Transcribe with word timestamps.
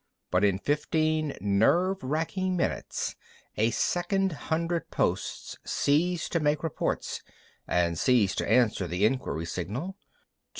But 0.31 0.43
in 0.43 0.57
fifteen 0.57 1.37
nerve 1.41 2.01
racking 2.01 2.57
minutes 2.57 3.15
a 3.55 3.69
second 3.69 4.31
hundred 4.31 4.89
posts 4.89 5.59
ceased 5.63 6.31
to 6.31 6.39
make 6.39 6.63
reports 6.63 7.21
and 7.67 7.99
ceased 7.99 8.39
to 8.39 8.49
answer 8.51 8.87
the 8.87 9.05
inquiry 9.05 9.45
signal. 9.45 9.95